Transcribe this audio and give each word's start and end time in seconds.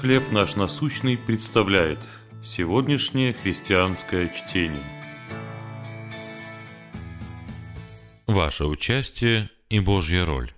«Хлеб 0.00 0.32
наш 0.32 0.56
насущный» 0.56 1.16
представляет 1.16 1.98
сегодняшнее 2.42 3.32
христианское 3.32 4.28
чтение. 4.28 4.82
Ваше 8.26 8.66
участие 8.66 9.50
и 9.70 9.80
Божья 9.80 10.26
роль. 10.26 10.52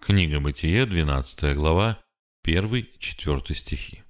Книга 0.00 0.38
Бытие, 0.38 0.86
12 0.86 1.56
глава, 1.56 1.98
1-4 2.46 3.54
стихи. 3.54 4.02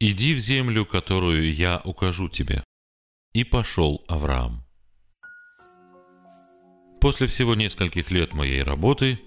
«Иди 0.00 0.34
в 0.34 0.38
землю, 0.40 0.84
которую 0.84 1.54
я 1.54 1.80
укажу 1.84 2.28
тебе». 2.28 2.64
И 3.32 3.44
пошел 3.44 4.04
Авраам. 4.08 4.66
После 7.00 7.28
всего 7.28 7.54
нескольких 7.54 8.10
лет 8.10 8.34
моей 8.34 8.62
работы, 8.64 9.20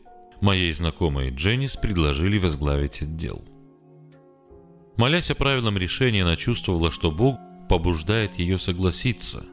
моей 0.43 0.71
знакомой 0.73 1.31
Дженнис 1.31 1.75
предложили 1.75 2.37
возглавить 2.37 3.01
отдел. 3.01 3.43
Молясь 4.97 5.31
о 5.31 5.35
правильном 5.35 5.77
решении, 5.77 6.21
она 6.21 6.35
чувствовала, 6.35 6.91
что 6.91 7.09
Бог 7.09 7.38
побуждает 7.67 8.38
ее 8.38 8.57
согласиться, 8.57 9.43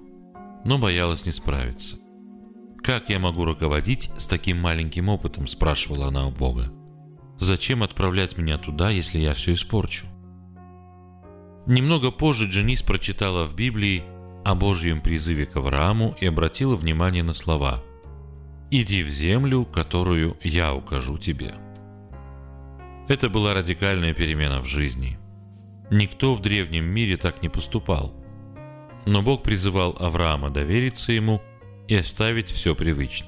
но 0.65 0.79
боялась 0.79 1.25
не 1.25 1.33
справиться. 1.33 1.97
«Как 2.83 3.09
я 3.09 3.19
могу 3.19 3.45
руководить 3.45 4.11
с 4.19 4.27
таким 4.27 4.59
маленьким 4.59 5.09
опытом?»– 5.09 5.47
спрашивала 5.49 6.09
она 6.09 6.27
у 6.27 6.31
Бога. 6.31 6.73
«Зачем 7.39 7.83
отправлять 7.83 8.37
меня 8.37 8.59
туда, 8.59 8.91
если 8.91 9.19
я 9.19 9.35
все 9.35 9.55
испорчу?» 9.55 10.07
Немного 11.67 12.11
позже 12.11 12.47
Дженис 12.47 12.83
прочитала 12.83 13.47
в 13.47 13.55
Библии 13.55 14.03
о 14.45 14.55
Божьем 14.55 15.01
призыве 15.03 15.47
к 15.47 15.57
Аврааму 15.57 16.17
и 16.21 16.27
обратила 16.27 16.75
внимание 16.75 17.23
на 17.23 17.33
слова 17.33 17.83
«Иди 18.71 19.03
в 19.03 19.09
землю, 19.09 19.65
которую 19.65 20.37
я 20.43 20.75
укажу 20.75 21.19
тебе». 21.19 21.55
Это 23.09 23.29
была 23.29 23.55
радикальная 23.55 24.15
перемена 24.15 24.61
в 24.61 24.67
жизни. 24.67 25.19
Никто 25.91 26.35
в 26.35 26.41
древнем 26.41 26.85
мире 26.85 27.17
так 27.17 27.43
не 27.43 27.49
поступал. 27.49 28.15
Но 29.07 29.23
Бог 29.23 29.43
призывал 29.43 29.97
Авраама 29.99 30.51
довериться 30.51 31.11
ему 31.11 31.43
и 31.89 31.97
оставить 31.97 32.49
все 32.49 32.77
привычно. 32.77 33.27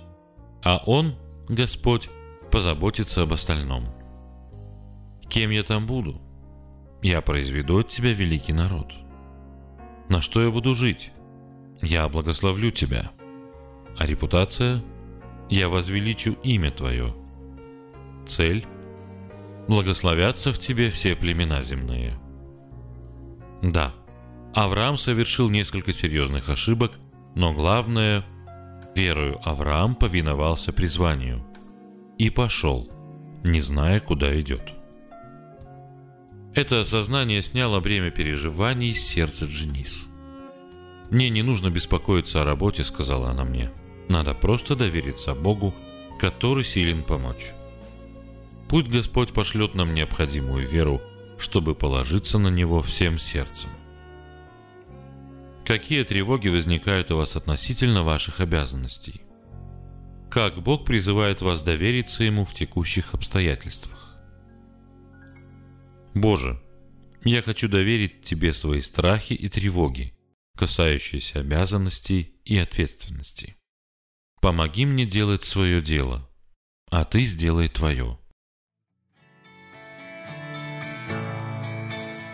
А 0.63 0.81
он, 0.87 1.17
Господь, 1.49 2.09
позаботится 2.53 3.23
об 3.23 3.33
остальном. 3.33 3.87
Кем 5.29 5.51
я 5.51 5.65
там 5.65 5.87
буду? 5.87 6.21
Я 7.03 7.21
произведу 7.21 7.81
от 7.81 7.89
тебя 7.89 8.13
великий 8.13 8.53
народ. 8.53 8.93
На 10.09 10.21
что 10.21 10.41
я 10.41 10.51
буду 10.53 10.77
жить? 10.77 11.11
Я 11.81 12.09
благословлю 12.09 12.71
тебя. 12.71 13.11
А 13.99 14.07
репутация? 14.07 14.85
Я 15.53 15.69
возвеличу 15.69 16.39
имя 16.45 16.71
твое. 16.71 17.15
Цель? 18.27 18.67
Благословятся 19.69 20.51
в 20.51 20.59
тебе 20.59 20.89
все 20.89 21.15
племена 21.15 21.61
земные. 21.61 22.19
Да, 23.61 23.93
Авраам 24.55 24.97
совершил 24.97 25.51
несколько 25.51 25.93
серьезных 25.93 26.49
ошибок, 26.49 26.93
но 27.35 27.53
главное, 27.53 28.25
верою 28.97 29.39
Авраам 29.47 29.95
повиновался 29.95 30.73
призванию 30.73 31.45
и 32.17 32.31
пошел, 32.31 32.91
не 33.45 33.61
зная, 33.61 34.01
куда 34.01 34.41
идет. 34.41 34.73
Это 36.55 36.81
осознание 36.81 37.43
сняло 37.43 37.81
бремя 37.81 38.11
переживаний 38.11 38.95
с 38.95 39.07
сердца 39.07 39.45
Дженис. 39.45 40.09
«Мне 41.11 41.29
не 41.29 41.43
нужно 41.43 41.69
беспокоиться 41.69 42.41
о 42.41 42.47
работе»,— 42.47 42.85
сказала 42.85 43.29
она 43.29 43.45
мне. 43.45 43.71
«Надо 44.09 44.35
просто 44.35 44.77
довериться 44.77 45.35
Богу, 45.35 45.75
который 46.21 46.65
силен 46.65 47.03
помочь. 47.03 47.53
Пусть 48.69 48.89
Господь 48.89 49.33
пошлет 49.33 49.75
нам 49.75 49.93
необходимую 49.93 50.67
веру, 50.67 51.03
чтобы 51.39 51.75
положиться 51.75 52.39
на 52.39 52.49
Него 52.49 52.81
всем 52.81 53.19
сердцем. 53.19 53.71
Какие 55.65 56.05
тревоги 56.05 56.49
возникают 56.49 57.11
у 57.11 57.17
вас 57.17 57.37
относительно 57.37 58.03
ваших 58.03 58.41
обязанностей? 58.41 59.23
Как 60.31 60.63
Бог 60.63 60.85
призывает 60.85 61.43
вас 61.43 61.63
довериться 61.63 62.25
Ему 62.25 62.45
в 62.45 62.55
текущих 62.55 63.15
обстоятельствах? 63.15 64.17
Боже, 66.15 66.63
я 67.25 67.43
хочу 67.43 67.69
доверить 67.69 68.23
Тебе 68.23 68.53
свои 68.53 68.81
страхи 68.81 69.35
и 69.35 69.49
тревоги, 69.49 70.15
касающиеся 70.57 71.41
обязанностей 71.41 72.37
и 72.45 72.57
ответственности. 72.57 73.57
Помоги 74.43 74.87
мне 74.87 75.07
делать 75.07 75.45
свое 75.45 75.81
дело, 75.81 76.29
а 76.91 77.05
Ты 77.05 77.21
сделай 77.21 77.69
Твое. 77.69 78.19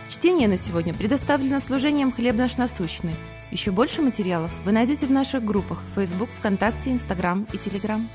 Чтение 0.08 0.48
на 0.48 0.56
сегодня 0.56 0.94
предоставлено 0.94 1.60
служением 1.60 2.10
«Хлеб 2.10 2.34
наш 2.34 2.56
насущный». 2.56 3.14
Еще 3.50 3.72
больше 3.72 4.00
материалов 4.00 4.50
вы 4.64 4.72
найдете 4.72 5.04
в 5.04 5.10
наших 5.10 5.44
группах 5.44 5.82
Facebook, 5.94 6.30
ВКонтакте, 6.38 6.92
Инстаграм 6.92 7.46
и 7.52 7.58
Телеграм. 7.58 8.08